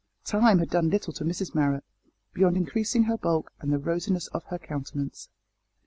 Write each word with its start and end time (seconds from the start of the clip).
Time 0.25 0.57
had 0.57 0.71
done 0.71 0.89
little 0.89 1.13
to 1.13 1.23
Mrs 1.23 1.53
Marrot, 1.53 1.83
beyond 2.33 2.57
increasing 2.57 3.03
her 3.03 3.17
bulk 3.19 3.51
and 3.59 3.71
the 3.71 3.77
rosiness 3.77 4.25
of 4.29 4.43
her 4.45 4.57
countenance. 4.57 5.29